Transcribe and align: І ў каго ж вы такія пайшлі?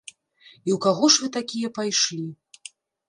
І 0.09 0.69
ў 0.75 0.77
каго 0.85 1.09
ж 1.15 1.23
вы 1.25 1.31
такія 1.37 1.67
пайшлі? 1.79 2.27